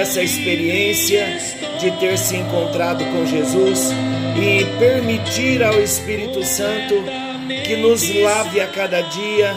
[0.00, 1.38] essa experiência
[1.78, 3.90] de ter se encontrado com Jesus
[4.34, 6.94] e permitir ao Espírito Santo
[7.66, 9.54] que nos lave a cada dia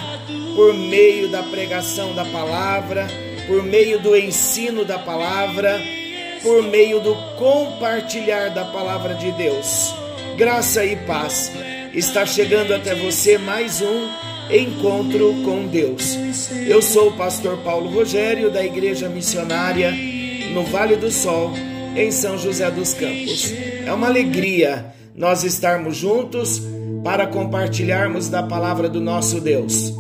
[0.53, 3.08] por meio da pregação da palavra,
[3.47, 5.81] por meio do ensino da palavra,
[6.41, 9.94] por meio do compartilhar da palavra de Deus.
[10.35, 11.53] Graça e paz.
[11.94, 14.09] Está chegando até você mais um
[14.52, 16.17] encontro com Deus.
[16.67, 19.94] Eu sou o pastor Paulo Rogério da Igreja Missionária
[20.53, 21.51] no Vale do Sol,
[21.95, 23.51] em São José dos Campos.
[23.85, 26.61] É uma alegria nós estarmos juntos
[27.03, 29.91] para compartilharmos da palavra do nosso Deus.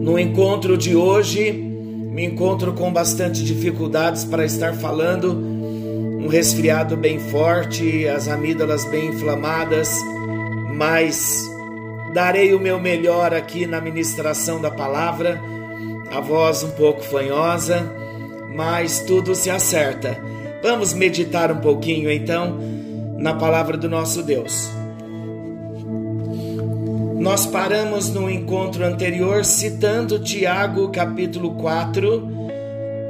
[0.00, 7.18] No encontro de hoje, me encontro com bastante dificuldades para estar falando, um resfriado bem
[7.18, 9.98] forte, as amígdalas bem inflamadas,
[10.74, 11.44] mas
[12.14, 15.40] darei o meu melhor aqui na ministração da palavra,
[16.10, 18.07] a voz um pouco fanhosa,
[18.58, 20.18] mas tudo se acerta.
[20.60, 22.58] Vamos meditar um pouquinho então
[23.16, 24.68] na palavra do nosso Deus.
[27.20, 32.28] Nós paramos no encontro anterior citando Tiago capítulo 4,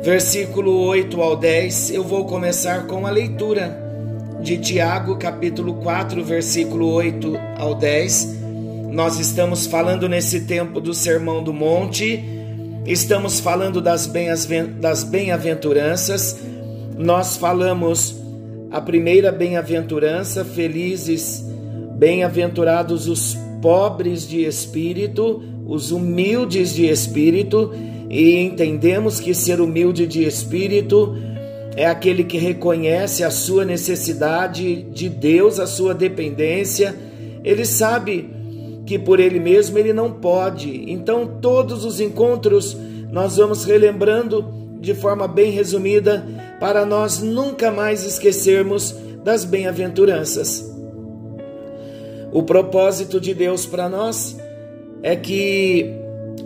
[0.03, 1.93] versículo 8 ao 10.
[1.93, 3.75] Eu vou começar com a leitura
[4.43, 8.37] de Tiago capítulo 4, versículo 8 ao 10.
[8.91, 12.38] Nós estamos falando nesse tempo do Sermão do Monte,
[12.93, 14.07] estamos falando das
[15.05, 16.39] bem-aventuranças.
[16.97, 18.17] Nós falamos
[18.71, 21.45] a primeira bem-aventurança, felizes,
[21.97, 27.73] bem-aventurados os pobres de espírito, os humildes de espírito,
[28.09, 31.15] e entendemos que ser humilde de espírito
[31.77, 36.97] é aquele que reconhece a sua necessidade de Deus, a sua dependência.
[37.45, 38.31] Ele sabe
[38.89, 40.91] que por ele mesmo ele não pode.
[40.91, 42.75] Então, todos os encontros
[43.13, 44.47] nós vamos relembrando
[44.81, 46.27] de forma bem resumida
[46.59, 50.75] para nós nunca mais esquecermos das bem-aventuranças.
[52.33, 54.39] O propósito de Deus para nós
[55.03, 55.93] é que,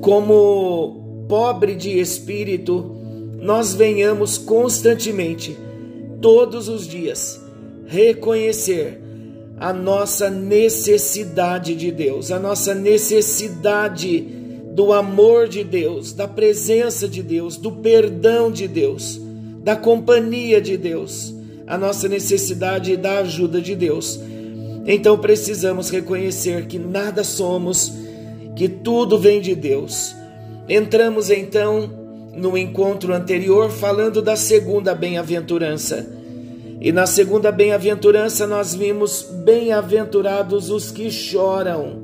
[0.00, 2.96] como pobre de espírito,
[3.38, 5.56] nós venhamos constantemente,
[6.20, 7.40] todos os dias,
[7.86, 9.00] reconhecer
[9.62, 14.18] a nossa necessidade de Deus, a nossa necessidade
[14.74, 19.20] do amor de Deus, da presença de Deus, do perdão de Deus,
[19.62, 21.32] da companhia de Deus,
[21.64, 24.18] a nossa necessidade da ajuda de Deus.
[24.84, 27.92] Então precisamos reconhecer que nada somos,
[28.56, 30.12] que tudo vem de Deus.
[30.68, 31.88] Entramos então
[32.34, 36.20] no encontro anterior falando da segunda bem-aventurança.
[36.84, 42.02] E na segunda bem-aventurança nós vimos bem-aventurados os que choram.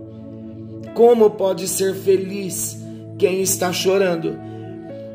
[0.95, 2.79] Como pode ser feliz
[3.19, 4.39] quem está chorando?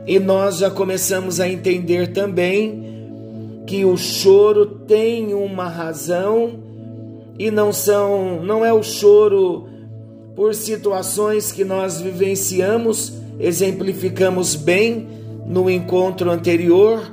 [0.06, 6.60] E nós já começamos a entender também que o choro tem uma razão
[7.40, 9.70] e não são, não é o choro
[10.36, 15.08] por situações que nós vivenciamos, exemplificamos bem
[15.48, 17.10] no encontro anterior,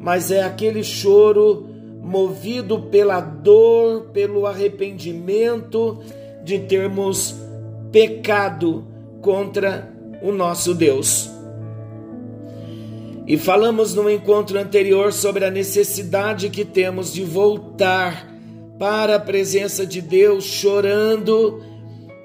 [0.00, 1.70] mas é aquele choro
[2.02, 6.00] movido pela dor, pelo arrependimento
[6.44, 7.34] de termos
[7.92, 8.84] pecado
[9.20, 11.30] contra o nosso Deus.
[13.26, 18.28] E falamos no encontro anterior sobre a necessidade que temos de voltar
[18.78, 21.62] para a presença de Deus, chorando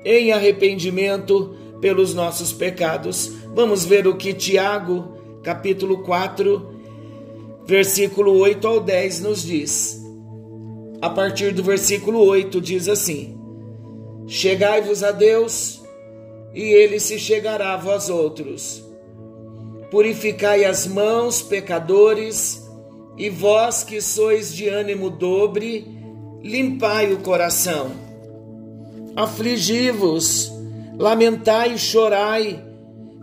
[0.04, 3.32] em arrependimento pelos nossos pecados.
[3.54, 5.14] Vamos ver o que Tiago,
[5.44, 6.77] capítulo 4,
[7.68, 10.02] versículo 8 ao 10 nos diz.
[11.02, 13.38] A partir do versículo 8 diz assim:
[14.26, 15.82] Chegai-vos a Deus,
[16.54, 18.82] e ele se chegará a vós outros.
[19.92, 22.66] Purificai as mãos, pecadores,
[23.18, 25.86] e vós que sois de ânimo dobre,
[26.42, 27.92] limpai o coração.
[29.16, 30.52] afligi-vos,
[30.98, 32.64] lamentai e chorai,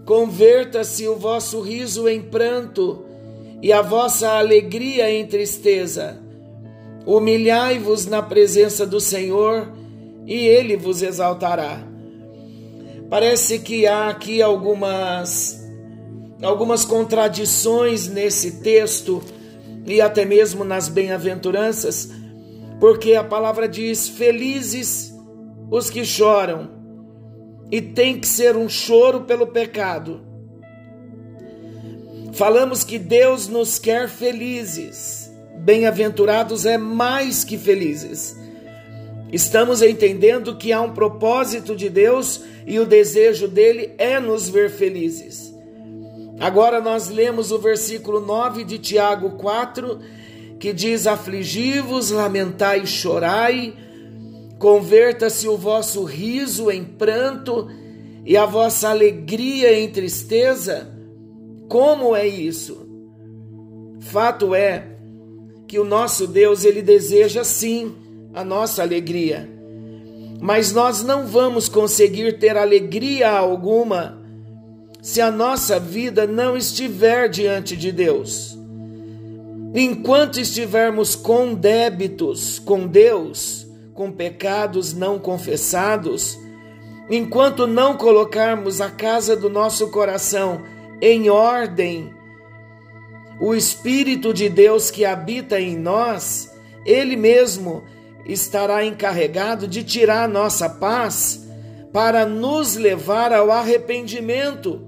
[0.04, 3.03] converta-se o vosso riso em pranto
[3.64, 6.20] e a vossa alegria em tristeza.
[7.06, 9.72] Humilhai-vos na presença do Senhor
[10.26, 11.82] e ele vos exaltará.
[13.08, 15.64] Parece que há aqui algumas
[16.42, 19.22] algumas contradições nesse texto
[19.86, 22.10] e até mesmo nas bem-aventuranças,
[22.78, 25.14] porque a palavra diz: Felizes
[25.70, 26.68] os que choram,
[27.70, 30.20] e tem que ser um choro pelo pecado.
[32.34, 38.36] Falamos que Deus nos quer felizes, bem-aventurados é mais que felizes.
[39.32, 44.68] Estamos entendendo que há um propósito de Deus e o desejo dele é nos ver
[44.68, 45.54] felizes.
[46.40, 50.00] Agora nós lemos o versículo 9 de Tiago 4,
[50.58, 53.74] que diz: Afligi-vos, lamentai e chorai,
[54.58, 57.70] converta-se o vosso riso em pranto
[58.26, 60.93] e a vossa alegria em tristeza.
[61.68, 62.88] Como é isso?
[64.00, 64.94] Fato é
[65.66, 67.94] que o nosso Deus, ele deseja sim
[68.34, 69.48] a nossa alegria.
[70.40, 74.22] Mas nós não vamos conseguir ter alegria alguma
[75.00, 78.56] se a nossa vida não estiver diante de Deus.
[79.74, 86.38] Enquanto estivermos com débitos com Deus, com pecados não confessados,
[87.10, 90.62] enquanto não colocarmos a casa do nosso coração
[91.06, 92.14] em ordem,
[93.38, 96.50] o Espírito de Deus que habita em nós,
[96.86, 97.82] Ele mesmo
[98.24, 101.46] estará encarregado de tirar nossa paz
[101.92, 104.80] para nos levar ao arrependimento.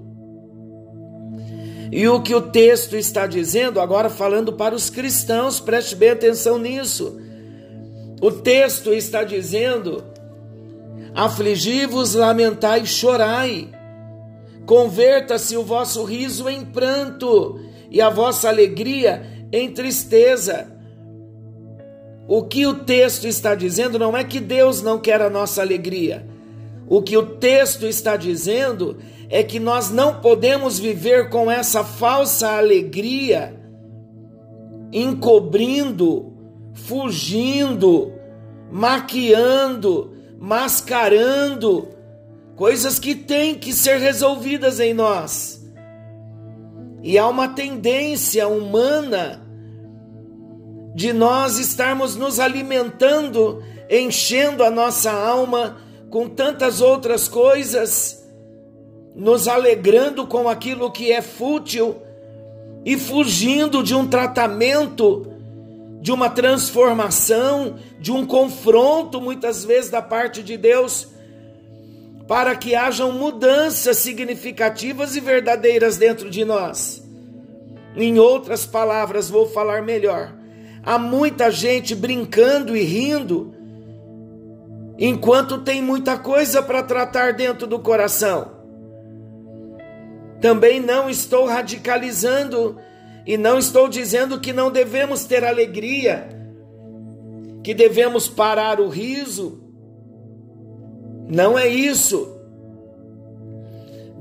[1.91, 6.57] E o que o texto está dizendo, agora falando para os cristãos, preste bem atenção
[6.57, 7.21] nisso.
[8.19, 10.03] O texto está dizendo:
[11.13, 13.76] afligi-vos, lamentai chorai.
[14.67, 17.57] Converta-se o vosso riso em pranto
[17.89, 20.69] e a vossa alegria em tristeza.
[22.27, 26.27] O que o texto está dizendo não é que Deus não quer a nossa alegria.
[26.85, 28.97] O que o texto está dizendo
[29.29, 33.57] é que nós não podemos viver com essa falsa alegria,
[34.91, 36.33] encobrindo,
[36.73, 38.11] fugindo,
[38.69, 41.96] maquiando, mascarando
[42.57, 45.63] coisas que têm que ser resolvidas em nós.
[47.03, 49.47] E há uma tendência humana
[50.95, 55.77] de nós estarmos nos alimentando, enchendo a nossa alma
[56.09, 58.27] com tantas outras coisas
[59.15, 61.95] nos alegrando com aquilo que é fútil
[62.83, 65.27] e fugindo de um tratamento,
[66.01, 71.16] de uma transformação, de um confronto, muitas vezes, da parte de Deus,
[72.27, 77.03] para que hajam mudanças significativas e verdadeiras dentro de nós.
[77.95, 80.35] Em outras palavras, vou falar melhor.
[80.83, 83.53] Há muita gente brincando e rindo,
[84.97, 88.51] enquanto tem muita coisa para tratar dentro do coração.
[90.41, 92.77] Também não estou radicalizando
[93.25, 96.29] e não estou dizendo que não devemos ter alegria,
[97.63, 99.66] que devemos parar o riso.
[101.27, 102.35] Não é isso.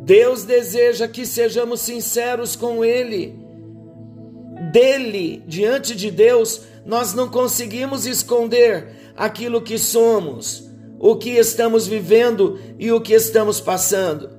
[0.02, 3.34] Deus deseja que sejamos sinceros com Ele.
[4.72, 12.58] Dele, diante de Deus, nós não conseguimos esconder aquilo que somos, o que estamos vivendo
[12.78, 14.30] e o que estamos passando.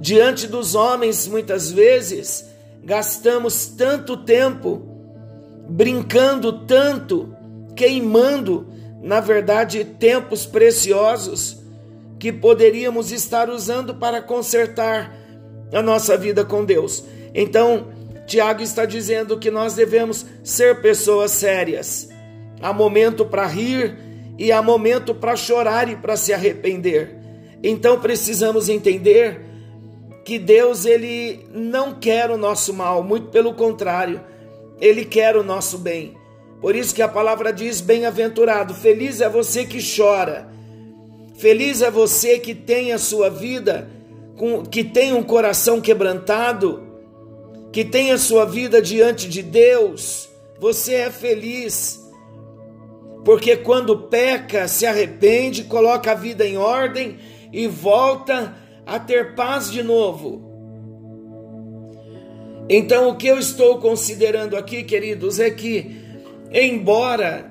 [0.00, 2.46] Diante dos homens, muitas vezes,
[2.82, 4.82] gastamos tanto tempo
[5.68, 7.34] brincando tanto,
[7.74, 8.66] queimando,
[9.04, 11.58] na verdade, tempos preciosos
[12.18, 15.14] que poderíamos estar usando para consertar
[15.70, 17.04] a nossa vida com Deus.
[17.34, 17.88] Então,
[18.26, 22.08] Tiago está dizendo que nós devemos ser pessoas sérias.
[22.62, 23.94] Há momento para rir
[24.38, 27.14] e há momento para chorar e para se arrepender.
[27.62, 29.38] Então precisamos entender
[30.24, 34.22] que Deus ele não quer o nosso mal, muito pelo contrário,
[34.80, 36.16] ele quer o nosso bem.
[36.64, 40.48] Por isso que a palavra diz: bem-aventurado, feliz é você que chora.
[41.36, 43.86] Feliz é você que tem a sua vida,
[44.70, 46.82] que tem um coração quebrantado,
[47.70, 50.26] que tem a sua vida diante de Deus.
[50.58, 52.00] Você é feliz.
[53.26, 57.18] Porque quando peca, se arrepende, coloca a vida em ordem
[57.52, 58.56] e volta
[58.86, 60.40] a ter paz de novo.
[62.70, 66.03] Então, o que eu estou considerando aqui, queridos, é que,
[66.62, 67.50] embora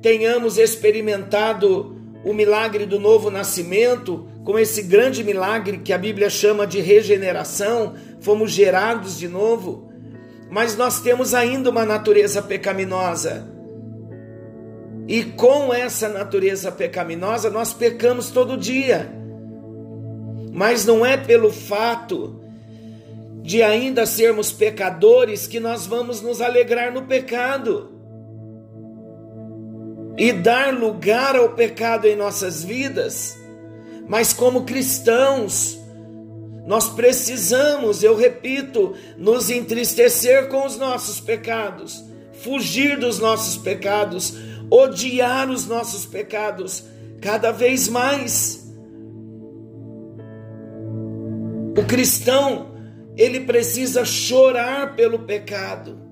[0.00, 6.66] tenhamos experimentado o milagre do novo nascimento, com esse grande milagre que a Bíblia chama
[6.66, 9.90] de regeneração, fomos gerados de novo,
[10.50, 13.52] mas nós temos ainda uma natureza pecaminosa.
[15.08, 19.10] E com essa natureza pecaminosa nós pecamos todo dia.
[20.52, 22.40] Mas não é pelo fato
[23.42, 27.93] de ainda sermos pecadores que nós vamos nos alegrar no pecado
[30.16, 33.36] e dar lugar ao pecado em nossas vidas.
[34.06, 35.78] Mas como cristãos,
[36.66, 42.04] nós precisamos, eu repito, nos entristecer com os nossos pecados,
[42.42, 44.34] fugir dos nossos pecados,
[44.70, 46.84] odiar os nossos pecados
[47.20, 48.64] cada vez mais.
[51.76, 52.74] O cristão,
[53.16, 56.03] ele precisa chorar pelo pecado.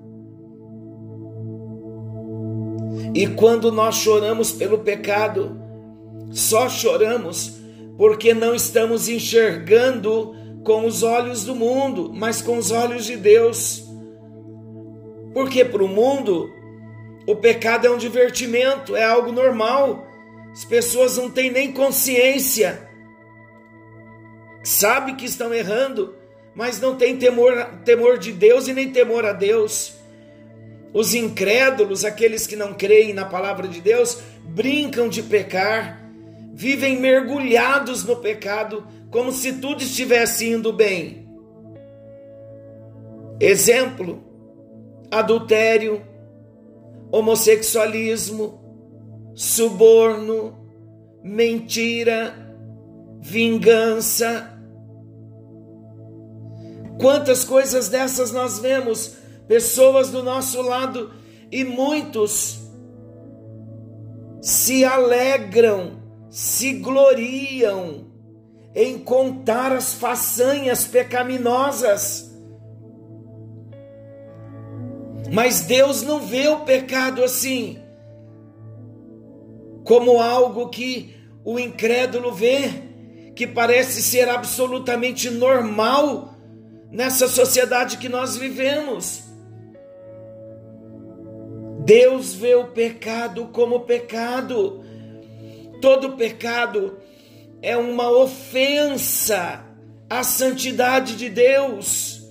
[3.13, 5.59] E quando nós choramos pelo pecado,
[6.31, 7.59] só choramos
[7.97, 13.83] porque não estamos enxergando com os olhos do mundo, mas com os olhos de Deus.
[15.33, 16.49] Porque para o mundo,
[17.27, 20.07] o pecado é um divertimento, é algo normal.
[20.51, 22.89] As pessoas não têm nem consciência.
[24.63, 26.15] Sabe que estão errando,
[26.55, 27.53] mas não têm temor,
[27.83, 29.95] temor de Deus e nem temor a Deus.
[30.93, 35.99] Os incrédulos, aqueles que não creem na palavra de Deus, brincam de pecar,
[36.53, 41.27] vivem mergulhados no pecado, como se tudo estivesse indo bem.
[43.39, 44.23] Exemplo:
[45.09, 46.03] adultério,
[47.11, 48.61] homossexualismo,
[49.33, 50.55] suborno,
[51.23, 52.35] mentira,
[53.19, 54.51] vingança.
[57.01, 61.11] Quantas coisas dessas nós vemos pessoas do nosso lado
[61.51, 62.63] e muitos
[64.41, 68.11] se alegram, se gloriam
[68.75, 72.31] em contar as façanhas pecaminosas.
[75.31, 77.79] Mas Deus não vê o pecado assim,
[79.83, 82.69] como algo que o incrédulo vê,
[83.35, 86.35] que parece ser absolutamente normal
[86.91, 89.32] nessa sociedade que nós vivemos.
[91.85, 94.85] Deus vê o pecado como pecado.
[95.81, 96.97] Todo pecado
[97.61, 99.65] é uma ofensa
[100.09, 102.21] à santidade de Deus.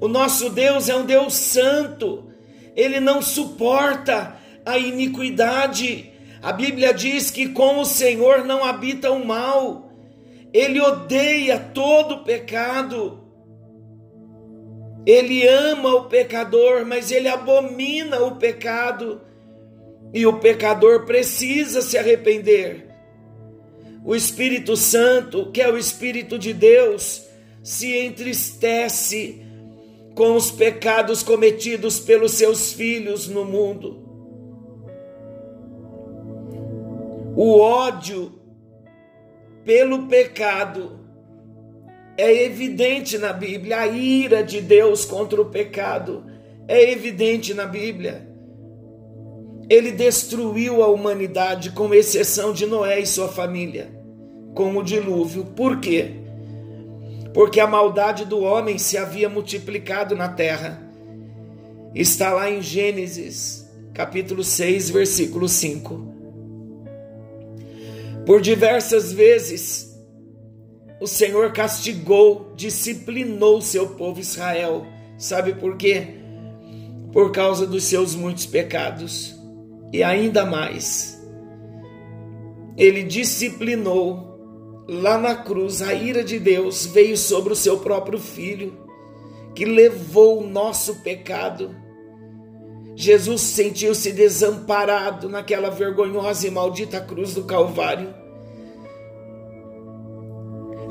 [0.00, 2.30] O nosso Deus é um Deus santo.
[2.74, 6.10] Ele não suporta a iniquidade.
[6.40, 9.90] A Bíblia diz que com o Senhor não habita o mal.
[10.54, 13.25] Ele odeia todo pecado.
[15.06, 19.20] Ele ama o pecador, mas ele abomina o pecado.
[20.12, 22.88] E o pecador precisa se arrepender.
[24.04, 27.24] O Espírito Santo, que é o Espírito de Deus,
[27.62, 29.42] se entristece
[30.16, 34.02] com os pecados cometidos pelos seus filhos no mundo.
[37.36, 38.32] O ódio
[39.64, 41.05] pelo pecado
[42.16, 46.24] é evidente na Bíblia a ira de Deus contra o pecado.
[46.66, 48.26] É evidente na Bíblia.
[49.68, 53.90] Ele destruiu a humanidade, com exceção de Noé e sua família,
[54.54, 55.44] com o dilúvio.
[55.44, 56.12] Por quê?
[57.34, 60.82] Porque a maldade do homem se havia multiplicado na terra.
[61.94, 66.14] Está lá em Gênesis, capítulo 6, versículo 5.
[68.24, 69.95] Por diversas vezes,
[71.00, 74.86] o Senhor castigou, disciplinou seu povo Israel.
[75.18, 76.14] Sabe por quê?
[77.12, 79.34] Por causa dos seus muitos pecados.
[79.92, 81.22] E ainda mais,
[82.76, 88.76] ele disciplinou lá na cruz, a ira de Deus veio sobre o seu próprio filho,
[89.54, 91.74] que levou o nosso pecado.
[92.94, 98.25] Jesus sentiu-se desamparado naquela vergonhosa e maldita cruz do Calvário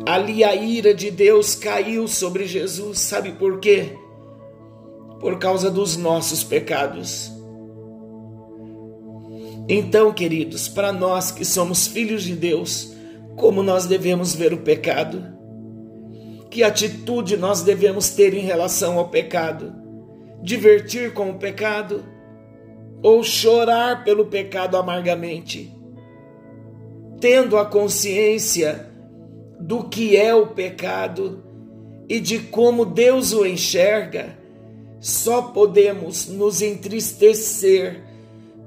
[0.06, 3.98] Ali a ira de Deus caiu sobre Jesus, sabe por quê?
[5.20, 7.32] Por causa dos nossos pecados.
[9.68, 12.94] Então, queridos, para nós que somos filhos de Deus,
[13.36, 15.26] como nós devemos ver o pecado?
[16.52, 19.74] Que atitude nós devemos ter em relação ao pecado?
[20.44, 22.06] Divertir com o pecado?
[23.02, 25.76] Ou chorar pelo pecado amargamente?
[27.20, 28.95] Tendo a consciência
[29.60, 31.44] do que é o pecado
[32.08, 34.38] e de como Deus o enxerga,
[35.00, 38.04] só podemos nos entristecer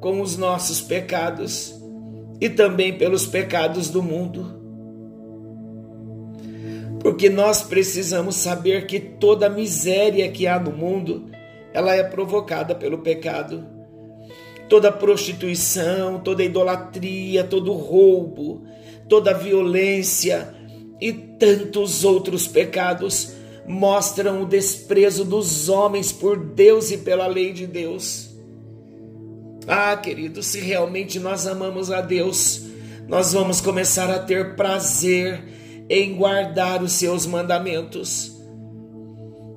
[0.00, 1.74] com os nossos pecados
[2.40, 4.56] e também pelos pecados do mundo.
[7.00, 11.26] Porque nós precisamos saber que toda miséria que há no mundo,
[11.72, 13.64] ela é provocada pelo pecado.
[14.68, 18.64] Toda prostituição, toda idolatria, todo roubo,
[19.08, 20.57] toda violência
[21.00, 23.32] e tantos outros pecados
[23.66, 28.30] mostram o desprezo dos homens por Deus e pela lei de Deus.
[29.66, 32.62] Ah, querido, se realmente nós amamos a Deus,
[33.06, 35.42] nós vamos começar a ter prazer
[35.90, 38.32] em guardar os seus mandamentos.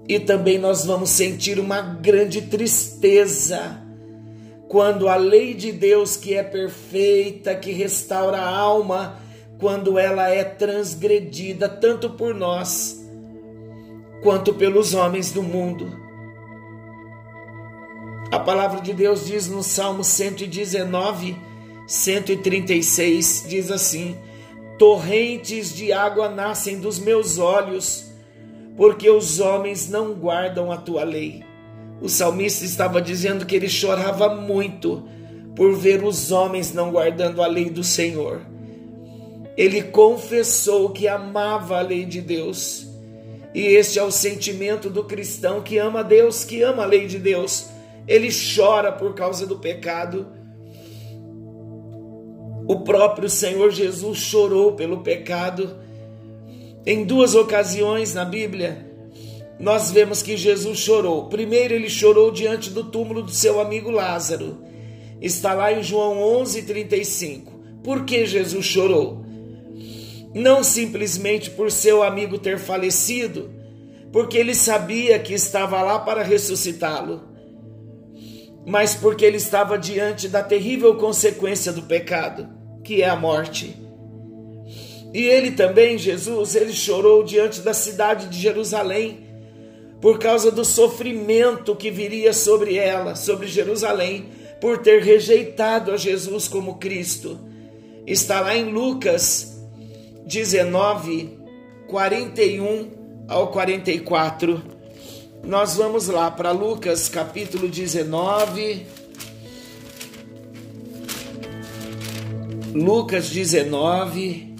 [0.08, 3.82] E também nós vamos sentir uma grande tristeza
[4.68, 9.21] quando a lei de Deus, que é perfeita, que restaura a alma,
[9.62, 13.00] quando ela é transgredida tanto por nós
[14.24, 15.96] quanto pelos homens do mundo.
[18.32, 21.38] A palavra de Deus diz no Salmo 119,
[21.86, 24.18] 136, diz assim:
[24.80, 28.12] Torrentes de água nascem dos meus olhos,
[28.76, 31.44] porque os homens não guardam a tua lei.
[32.02, 35.08] O salmista estava dizendo que ele chorava muito
[35.56, 38.51] por ver os homens não guardando a lei do Senhor.
[39.62, 42.88] Ele confessou que amava a lei de Deus.
[43.54, 47.20] E este é o sentimento do cristão que ama Deus, que ama a lei de
[47.20, 47.70] Deus
[48.08, 50.28] ele chora por causa do pecado.
[52.68, 55.78] O próprio Senhor Jesus chorou pelo pecado.
[56.86, 58.88] Em duas ocasiões na Bíblia,
[59.60, 61.28] nós vemos que Jesus chorou.
[61.28, 64.58] Primeiro, ele chorou diante do túmulo do seu amigo Lázaro.
[65.22, 67.52] Está lá em João 11:35.
[67.84, 69.21] Por que Jesus chorou?
[70.34, 73.52] Não simplesmente por seu amigo ter falecido,
[74.12, 77.32] porque ele sabia que estava lá para ressuscitá-lo
[78.66, 82.48] mas porque ele estava diante da terrível consequência do pecado,
[82.84, 83.76] que é a morte.
[85.14, 89.28] E ele também, Jesus, ele chorou diante da cidade de Jerusalém,
[90.00, 94.30] por causa do sofrimento que viria sobre ela, sobre Jerusalém,
[94.60, 97.40] por ter rejeitado a Jesus como Cristo.
[98.06, 99.51] Está lá em Lucas
[100.32, 101.38] 19,
[101.90, 104.64] 41 ao 44.
[105.44, 108.86] Nós vamos lá para Lucas capítulo 19.
[112.74, 114.56] Lucas 19,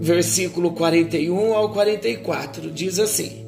[0.00, 3.46] versículo 41 ao 44, diz assim: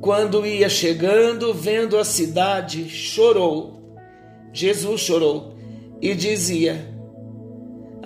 [0.00, 4.00] Quando ia chegando, vendo a cidade, chorou.
[4.54, 5.54] Jesus chorou
[6.00, 6.93] e dizia: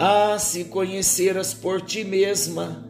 [0.00, 2.88] Ah, se conheceras por ti mesma,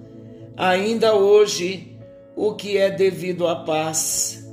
[0.54, 1.96] ainda hoje
[2.36, 4.46] o que é devido à paz,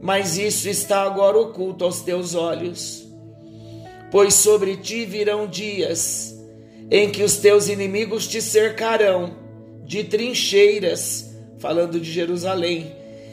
[0.00, 3.06] mas isso está agora oculto aos teus olhos.
[4.10, 6.34] Pois sobre ti virão dias
[6.90, 9.36] em que os teus inimigos te cercarão
[9.84, 12.90] de trincheiras, falando de Jerusalém,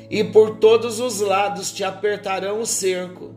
[0.10, 3.34] e por todos os lados te apertarão o cerco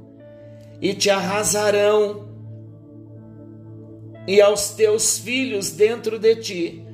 [0.81, 2.32] e te arrasarão,
[4.27, 6.85] e aos teus filhos dentro de ti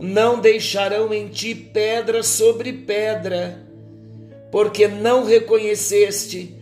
[0.00, 3.66] não deixarão em ti pedra sobre pedra,
[4.50, 6.56] porque não reconheceste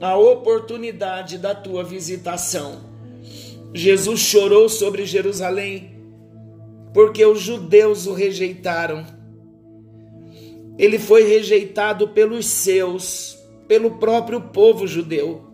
[0.00, 2.88] a oportunidade da tua visitação.
[3.74, 5.96] Jesus chorou sobre Jerusalém,
[6.94, 9.04] porque os judeus o rejeitaram.
[10.78, 15.44] Ele foi rejeitado pelos seus, pelo próprio povo judeu.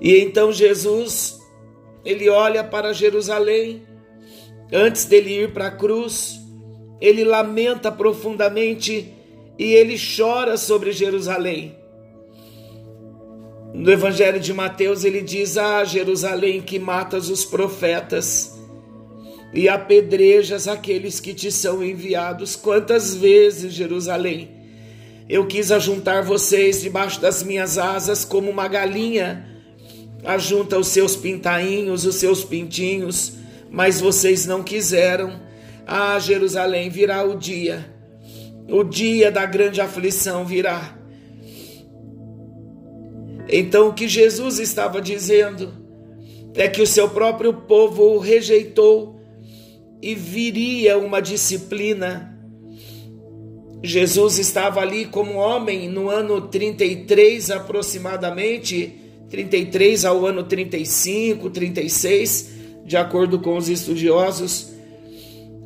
[0.00, 1.35] E então Jesus,
[2.06, 3.82] ele olha para Jerusalém
[4.72, 6.40] Antes dele ir para a cruz,
[7.00, 9.12] ele lamenta profundamente
[9.58, 11.76] e ele chora sobre Jerusalém.
[13.72, 18.58] No Evangelho de Mateus, ele diz: Ah, Jerusalém, que matas os profetas
[19.54, 22.56] e apedrejas aqueles que te são enviados.
[22.56, 24.50] Quantas vezes, Jerusalém,
[25.28, 29.55] eu quis ajuntar vocês debaixo das minhas asas, como uma galinha
[30.26, 33.36] ajunta os seus pintainhos, os seus pintinhos
[33.70, 35.40] mas vocês não quiseram.
[35.86, 37.92] Ah, Jerusalém, virá o dia,
[38.68, 40.96] o dia da grande aflição virá.
[43.48, 45.72] Então, o que Jesus estava dizendo
[46.54, 49.20] é que o seu próprio povo o rejeitou
[50.02, 52.34] e viria uma disciplina.
[53.82, 62.96] Jesus estava ali como homem no ano 33 aproximadamente, 33 ao ano 35, 36 de
[62.96, 64.72] acordo com os estudiosos.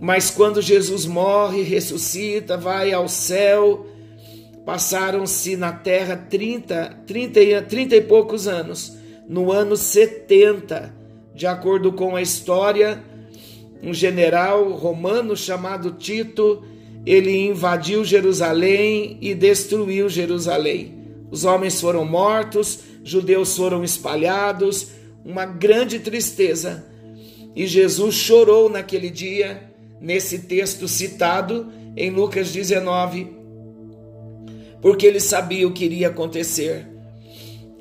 [0.01, 3.87] Mas quando Jesus morre, ressuscita, vai ao céu,
[4.65, 8.99] passaram-se na terra 30, 30, 30 e poucos anos.
[9.29, 10.93] no ano 70,
[11.33, 13.01] de acordo com a história,
[13.81, 16.65] um general romano chamado Tito,
[17.07, 20.99] ele invadiu Jerusalém e destruiu Jerusalém.
[21.31, 24.89] Os homens foram mortos, judeus foram espalhados,
[25.25, 26.87] uma grande tristeza.
[27.55, 33.37] E Jesus chorou naquele dia, nesse texto citado em Lucas 19,
[34.81, 36.87] porque ele sabia o que iria acontecer,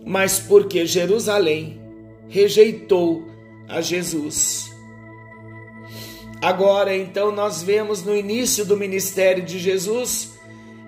[0.06, 1.80] mas porque Jerusalém
[2.28, 3.26] rejeitou
[3.68, 4.70] a Jesus.
[6.42, 10.32] Agora, então, nós vemos no início do ministério de Jesus,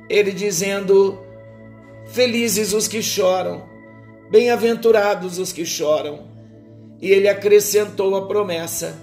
[0.09, 1.19] ele dizendo:
[2.07, 3.63] Felizes os que choram,
[4.31, 6.31] bem-aventurados os que choram.
[6.99, 8.97] E ele acrescentou a promessa: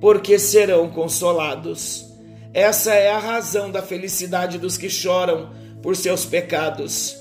[0.00, 2.06] porque serão consolados.
[2.54, 5.50] Essa é a razão da felicidade dos que choram
[5.82, 7.16] por seus pecados.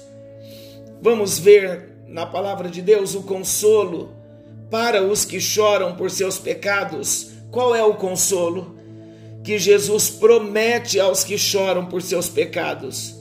[1.02, 4.14] Vamos ver na palavra de Deus o consolo
[4.70, 8.78] para os que choram por seus pecados qual é o consolo
[9.44, 13.14] que Jesus promete aos que choram por seus pecados?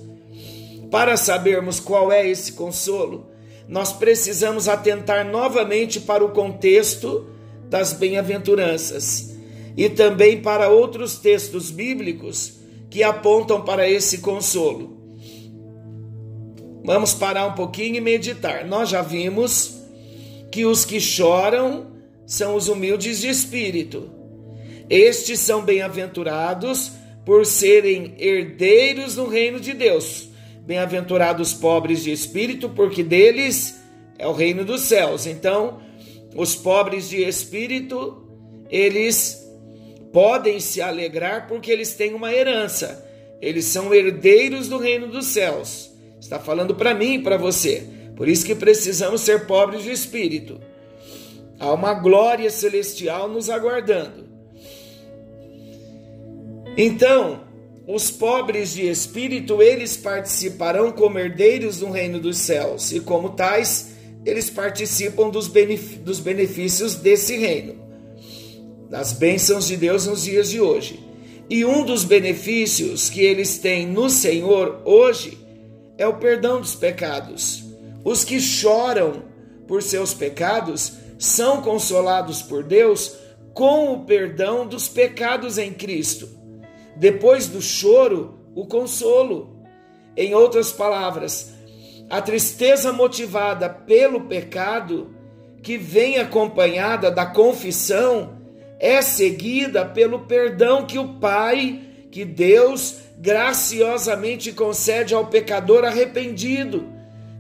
[0.88, 3.26] Para sabermos qual é esse consolo,
[3.70, 7.26] nós precisamos atentar novamente para o contexto
[7.68, 9.37] das bem-aventuranças
[9.76, 12.59] e também para outros textos bíblicos
[12.90, 14.98] que apontam para esse consolo.
[16.85, 18.66] Vamos parar um pouquinho e meditar.
[18.66, 19.80] Nós já vimos
[20.50, 21.92] que os que choram
[22.26, 24.11] são os humildes de espírito.
[24.88, 26.90] Estes são bem-aventurados
[27.24, 30.30] por serem herdeiros do reino de Deus.
[30.70, 33.83] Bem-aventurados pobres de espírito, porque deles
[34.16, 35.26] é o reino dos céus.
[35.26, 35.80] Então,
[36.33, 38.24] os pobres de espírito,
[38.70, 39.50] eles
[40.12, 43.04] podem se alegrar porque eles têm uma herança.
[43.42, 45.90] Eles são herdeiros do reino dos céus.
[46.20, 47.88] Está falando para mim e para você.
[48.14, 50.61] Por isso que precisamos ser pobres de espírito.
[51.59, 54.24] Há uma glória celestial nos aguardando.
[56.76, 57.49] Então,
[57.92, 63.88] os pobres de espírito, eles participarão como herdeiros do reino dos céus, e como tais,
[64.24, 67.74] eles participam dos, benefícios desse reino,
[68.88, 71.05] das bênçãos de Deus nos dias de hoje.
[71.48, 75.37] E um dos benefícios que eles têm no Senhor hoje
[75.98, 77.64] é o perdão dos pecados.
[78.05, 79.24] Os que choram
[79.66, 83.16] por seus pecados são consolados por Deus
[83.53, 86.39] com o perdão dos pecados em Cristo.
[87.00, 89.56] Depois do choro, o consolo.
[90.14, 91.54] Em outras palavras,
[92.10, 95.10] a tristeza motivada pelo pecado,
[95.62, 98.38] que vem acompanhada da confissão,
[98.78, 106.86] é seguida pelo perdão que o Pai, que Deus graciosamente concede ao pecador arrependido,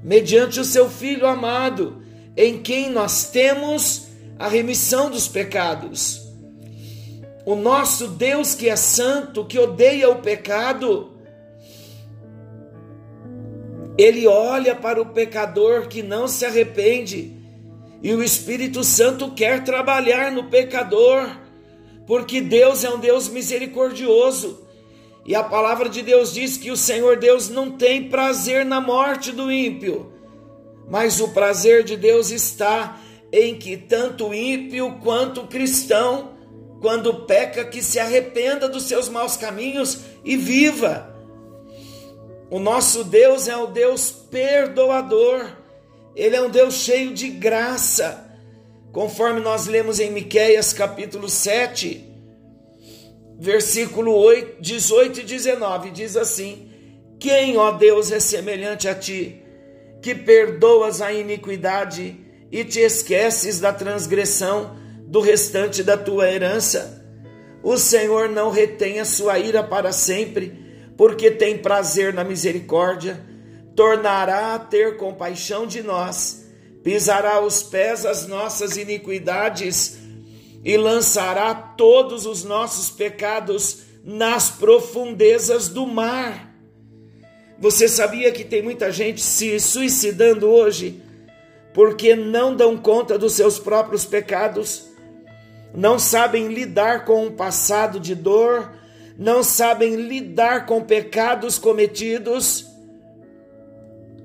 [0.02, 2.02] mediante o seu Filho amado,
[2.34, 4.06] em quem nós temos
[4.38, 6.19] a remissão dos pecados.
[7.50, 11.10] O nosso Deus que é santo, que odeia o pecado,
[13.98, 17.36] ele olha para o pecador que não se arrepende,
[18.00, 21.28] e o Espírito Santo quer trabalhar no pecador,
[22.06, 24.64] porque Deus é um Deus misericordioso.
[25.26, 29.32] E a palavra de Deus diz que o Senhor Deus não tem prazer na morte
[29.32, 30.12] do ímpio,
[30.88, 33.00] mas o prazer de Deus está
[33.32, 36.38] em que tanto ímpio quanto cristão
[36.80, 41.14] quando peca, que se arrependa dos seus maus caminhos e viva.
[42.50, 45.46] O nosso Deus é o Deus perdoador,
[46.16, 48.28] ele é um Deus cheio de graça,
[48.92, 52.04] conforme nós lemos em Miqueias capítulo 7,
[53.38, 56.72] versículo 8, 18 e 19, diz assim:
[57.20, 59.40] Quem, ó Deus, é semelhante a ti,
[60.02, 62.18] que perdoas a iniquidade
[62.50, 64.79] e te esqueces da transgressão?
[65.10, 67.04] Do restante da tua herança.
[67.64, 73.20] O Senhor não retém a sua ira para sempre, porque tem prazer na misericórdia,
[73.74, 76.46] tornará a ter compaixão de nós,
[76.84, 79.98] pisará os pés as nossas iniquidades
[80.62, 86.54] e lançará todos os nossos pecados nas profundezas do mar.
[87.58, 91.02] Você sabia que tem muita gente se suicidando hoje
[91.74, 94.89] porque não dão conta dos seus próprios pecados?
[95.74, 98.72] Não sabem lidar com um passado de dor,
[99.16, 102.66] não sabem lidar com pecados cometidos,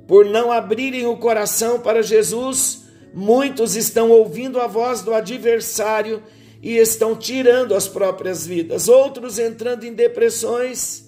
[0.07, 6.21] por não abrirem o coração para Jesus, muitos estão ouvindo a voz do adversário
[6.61, 11.05] e estão tirando as próprias vidas, outros entrando em depressões.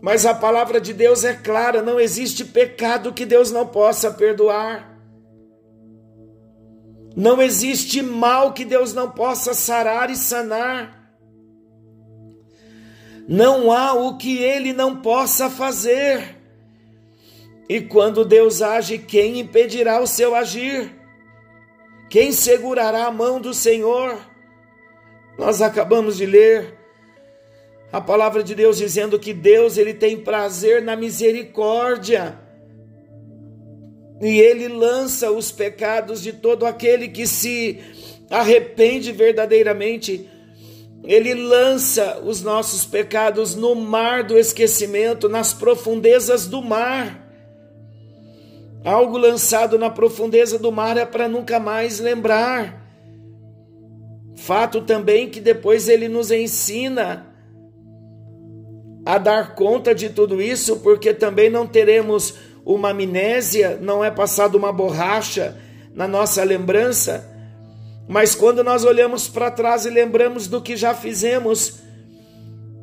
[0.00, 4.95] Mas a palavra de Deus é clara: não existe pecado que Deus não possa perdoar.
[7.16, 11.14] Não existe mal que Deus não possa sarar e sanar.
[13.26, 16.36] Não há o que ele não possa fazer.
[17.70, 20.94] E quando Deus age, quem impedirá o seu agir?
[22.10, 24.18] Quem segurará a mão do Senhor?
[25.38, 26.78] Nós acabamos de ler
[27.90, 32.45] a palavra de Deus dizendo que Deus ele tem prazer na misericórdia.
[34.20, 37.80] E ele lança os pecados de todo aquele que se
[38.30, 40.28] arrepende verdadeiramente.
[41.04, 47.24] Ele lança os nossos pecados no mar do esquecimento, nas profundezas do mar.
[48.84, 52.84] Algo lançado na profundeza do mar é para nunca mais lembrar.
[54.36, 57.26] Fato também que depois ele nos ensina
[59.04, 62.34] a dar conta de tudo isso, porque também não teremos
[62.66, 65.56] uma amnésia, não é passado uma borracha
[65.94, 67.24] na nossa lembrança,
[68.08, 71.78] mas quando nós olhamos para trás e lembramos do que já fizemos,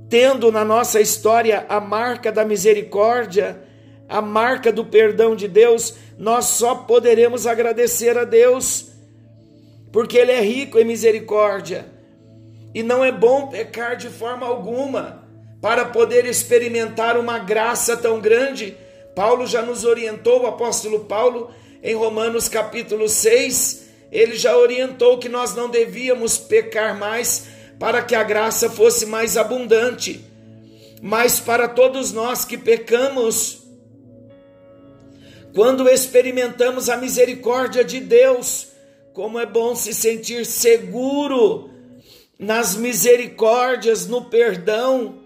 [0.09, 3.61] tendo na nossa história a marca da misericórdia,
[4.07, 8.87] a marca do perdão de Deus, nós só poderemos agradecer a Deus,
[9.91, 11.85] porque Ele é rico em misericórdia.
[12.73, 15.23] E não é bom pecar de forma alguma
[15.61, 18.75] para poder experimentar uma graça tão grande.
[19.15, 25.30] Paulo já nos orientou, o apóstolo Paulo, em Romanos capítulo 6, ele já orientou que
[25.30, 27.47] nós não devíamos pecar mais
[27.80, 30.23] para que a graça fosse mais abundante.
[31.02, 33.63] Mas para todos nós que pecamos,
[35.54, 38.67] quando experimentamos a misericórdia de Deus,
[39.13, 41.69] como é bom se sentir seguro
[42.39, 45.19] nas misericórdias, no perdão,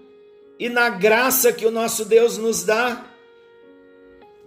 [0.60, 3.07] e na graça que o nosso Deus nos dá.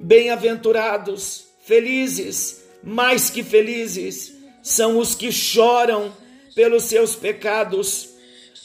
[0.03, 6.11] Bem-aventurados, felizes, mais que felizes, são os que choram
[6.55, 8.09] pelos seus pecados,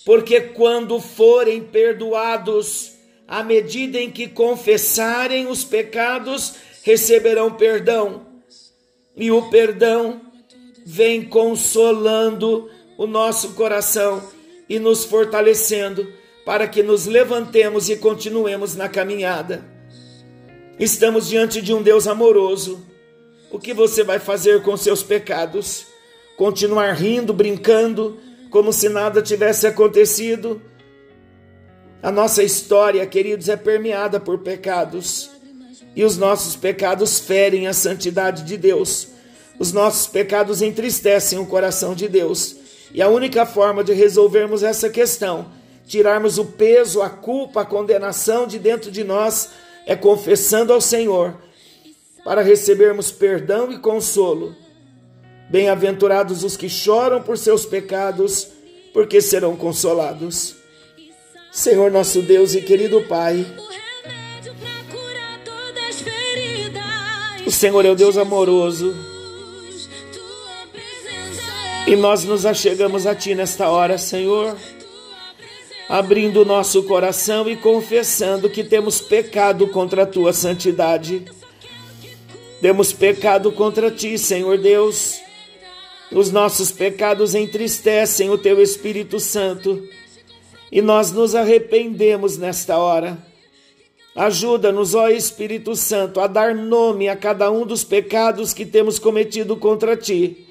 [0.06, 2.94] porque quando forem perdoados,
[3.28, 8.26] à medida em que confessarem os pecados, receberão perdão.
[9.18, 10.22] E o perdão
[10.86, 14.26] vem consolando o nosso coração
[14.70, 16.08] e nos fortalecendo
[16.46, 19.75] para que nos levantemos e continuemos na caminhada.
[20.78, 22.86] Estamos diante de um Deus amoroso.
[23.50, 25.86] O que você vai fazer com seus pecados?
[26.36, 30.62] Continuar rindo, brincando, como se nada tivesse acontecido?
[32.04, 35.30] A nossa história, queridos, é permeada por pecados.
[35.96, 39.08] E os nossos pecados ferem a santidade de Deus.
[39.58, 42.58] Os nossos pecados entristecem o coração de Deus.
[42.94, 45.50] E a única forma de resolvermos essa questão
[45.88, 49.52] tirarmos o peso, a culpa, a condenação de dentro de nós,
[49.86, 51.36] é confessando ao Senhor,
[52.24, 54.56] para recebermos perdão e consolo.
[55.50, 58.48] Bem-aventurados os que choram por seus pecados,
[58.94, 60.56] porque serão consolados.
[61.52, 63.46] Senhor nosso Deus e querido Pai,
[67.46, 68.96] o Senhor é o Deus amoroso.
[71.88, 74.58] E nós nos achegamos a Ti nesta hora, Senhor
[75.88, 81.24] abrindo nosso coração e confessando que temos pecado contra a tua santidade.
[82.62, 85.20] Temos pecado contra ti, Senhor Deus.
[86.12, 89.88] Os nossos pecados entristecem o teu Espírito Santo
[90.72, 93.18] e nós nos arrependemos nesta hora.
[94.16, 99.58] Ajuda-nos, ó Espírito Santo, a dar nome a cada um dos pecados que temos cometido
[99.58, 100.45] contra ti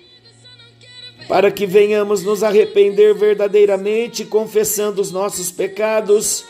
[1.29, 6.45] para que venhamos nos arrepender verdadeiramente, confessando os nossos pecados,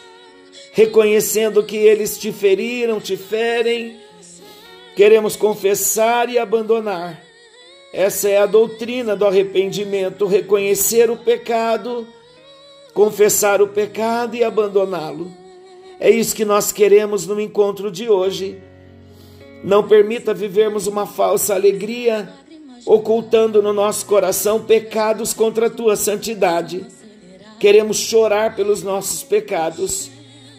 [0.73, 3.99] reconhecendo que eles te feriram, te ferem.
[4.97, 7.23] Queremos confessar e abandonar.
[7.93, 12.07] Essa é a doutrina do arrependimento: reconhecer o pecado,
[12.93, 15.31] confessar o pecado e abandoná-lo.
[16.01, 18.61] É isso que nós queremos no encontro de hoje.
[19.63, 22.29] Não permita vivermos uma falsa alegria
[22.87, 26.87] ocultando no nosso coração pecados contra a tua santidade.
[27.59, 30.11] Queremos chorar pelos nossos pecados,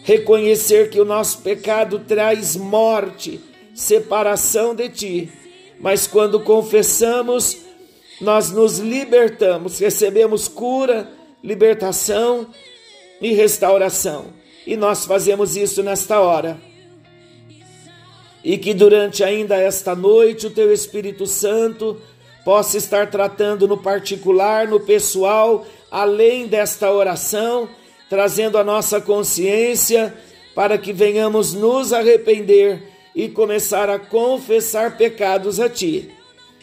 [0.02, 3.40] reconhecer que o nosso pecado traz morte,
[3.74, 5.32] separação de ti.
[5.78, 7.58] Mas quando confessamos,
[8.20, 11.10] nós nos libertamos, recebemos cura,
[11.44, 12.48] libertação
[13.20, 14.26] e restauração.
[14.66, 16.58] E nós fazemos isso nesta hora.
[18.42, 22.00] E que durante ainda esta noite o teu Espírito Santo
[22.46, 27.68] possa estar tratando no particular, no pessoal, além desta oração,
[28.08, 30.14] trazendo a nossa consciência
[30.54, 32.84] para que venhamos nos arrepender
[33.16, 36.08] e começar a confessar pecados a Ti.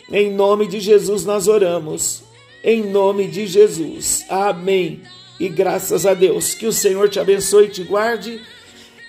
[0.10, 2.24] Em nome de Jesus nós oramos.
[2.64, 4.26] Em nome de Jesus.
[4.30, 5.02] Amém.
[5.38, 6.54] E graças a Deus.
[6.54, 8.40] Que o Senhor te abençoe e te guarde.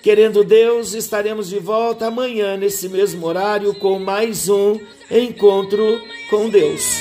[0.05, 6.99] Querendo Deus, estaremos de volta amanhã nesse mesmo horário com mais um encontro com Deus.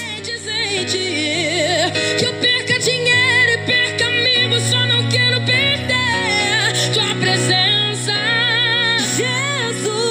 [2.18, 4.04] Que eu perca dinheiro e perca
[4.70, 8.14] só não quero perder tua presença,
[9.18, 10.08] Jesus.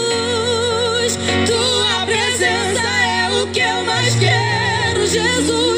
[1.48, 5.73] Tua presença é o que eu mais quero, Jesus.